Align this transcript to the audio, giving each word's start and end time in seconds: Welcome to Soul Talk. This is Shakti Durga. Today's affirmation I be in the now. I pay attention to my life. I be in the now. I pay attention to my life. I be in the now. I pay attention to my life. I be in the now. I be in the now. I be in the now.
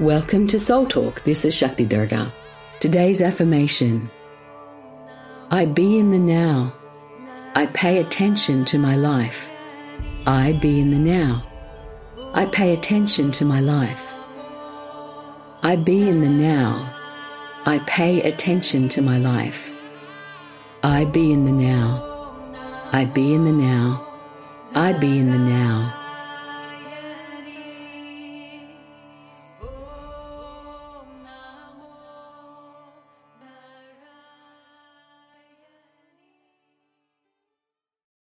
Welcome 0.00 0.46
to 0.48 0.60
Soul 0.60 0.86
Talk. 0.86 1.24
This 1.24 1.44
is 1.44 1.52
Shakti 1.52 1.84
Durga. 1.84 2.32
Today's 2.78 3.20
affirmation 3.20 4.08
I 5.50 5.64
be 5.64 5.98
in 5.98 6.12
the 6.12 6.20
now. 6.20 6.72
I 7.56 7.66
pay 7.66 7.98
attention 7.98 8.64
to 8.66 8.78
my 8.78 8.94
life. 8.94 9.50
I 10.24 10.52
be 10.52 10.78
in 10.78 10.92
the 10.92 10.98
now. 11.00 11.42
I 12.32 12.46
pay 12.46 12.74
attention 12.74 13.32
to 13.32 13.44
my 13.44 13.58
life. 13.58 14.14
I 15.64 15.74
be 15.74 16.08
in 16.08 16.20
the 16.20 16.28
now. 16.28 16.94
I 17.66 17.80
pay 17.80 18.22
attention 18.22 18.88
to 18.90 19.02
my 19.02 19.18
life. 19.18 19.72
I 20.84 21.06
be 21.06 21.32
in 21.32 21.44
the 21.44 21.50
now. 21.50 22.88
I 22.92 23.04
be 23.04 23.34
in 23.34 23.46
the 23.46 23.52
now. 23.52 24.06
I 24.76 24.92
be 24.92 25.18
in 25.18 25.32
the 25.32 25.38
now. 25.38 25.97